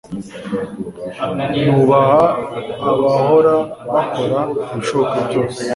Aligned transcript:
Nubaha 1.67 2.25
abahora 2.89 3.55
bakora 3.93 4.39
ibishoboka 4.71 5.17
byose 5.27 5.61